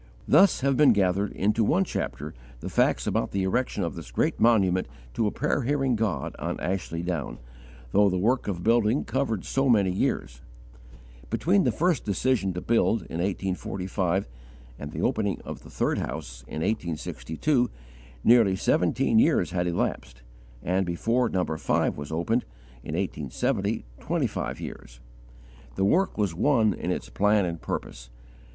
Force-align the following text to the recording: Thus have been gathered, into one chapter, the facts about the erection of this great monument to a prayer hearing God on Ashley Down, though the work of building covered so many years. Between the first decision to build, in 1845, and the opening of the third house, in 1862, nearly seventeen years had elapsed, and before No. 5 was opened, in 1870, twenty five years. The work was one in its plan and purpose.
Thus 0.27 0.61
have 0.61 0.75
been 0.75 0.93
gathered, 0.93 1.31
into 1.33 1.63
one 1.63 1.83
chapter, 1.83 2.33
the 2.59 2.69
facts 2.71 3.05
about 3.05 3.29
the 3.29 3.43
erection 3.43 3.83
of 3.83 3.93
this 3.93 4.09
great 4.09 4.39
monument 4.39 4.87
to 5.13 5.27
a 5.27 5.31
prayer 5.31 5.61
hearing 5.61 5.95
God 5.95 6.35
on 6.39 6.59
Ashley 6.59 7.03
Down, 7.03 7.37
though 7.91 8.09
the 8.09 8.17
work 8.17 8.47
of 8.47 8.63
building 8.63 9.03
covered 9.03 9.45
so 9.45 9.69
many 9.69 9.91
years. 9.91 10.41
Between 11.29 11.65
the 11.65 11.71
first 11.71 12.03
decision 12.03 12.51
to 12.53 12.61
build, 12.61 13.03
in 13.11 13.19
1845, 13.19 14.27
and 14.79 14.91
the 14.91 15.03
opening 15.03 15.39
of 15.45 15.61
the 15.61 15.69
third 15.69 15.99
house, 15.99 16.43
in 16.47 16.61
1862, 16.63 17.69
nearly 18.23 18.55
seventeen 18.55 19.19
years 19.19 19.51
had 19.51 19.67
elapsed, 19.67 20.23
and 20.63 20.83
before 20.83 21.29
No. 21.29 21.45
5 21.45 21.95
was 21.95 22.11
opened, 22.11 22.43
in 22.83 22.95
1870, 22.95 23.85
twenty 23.99 24.25
five 24.25 24.59
years. 24.59 24.99
The 25.75 25.85
work 25.85 26.17
was 26.17 26.33
one 26.33 26.73
in 26.73 26.89
its 26.89 27.09
plan 27.09 27.45
and 27.45 27.61
purpose. 27.61 28.09